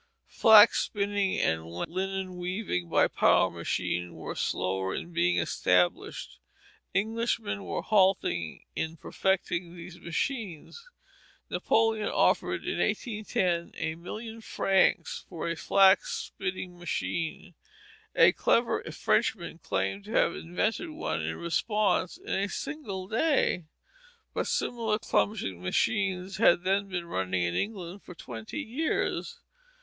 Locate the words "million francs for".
13.93-15.47